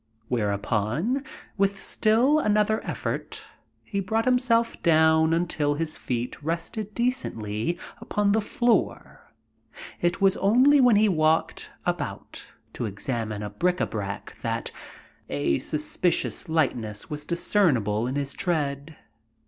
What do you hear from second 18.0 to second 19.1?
in his tread.